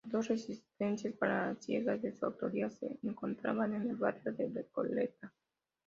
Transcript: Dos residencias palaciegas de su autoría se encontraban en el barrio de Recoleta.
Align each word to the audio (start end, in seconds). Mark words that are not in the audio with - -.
Dos 0.03 0.29
residencias 0.29 1.13
palaciegas 1.13 2.01
de 2.01 2.11
su 2.17 2.25
autoría 2.25 2.71
se 2.71 2.97
encontraban 3.03 3.75
en 3.75 3.87
el 3.91 3.97
barrio 3.97 4.33
de 4.33 4.49
Recoleta. 4.49 5.31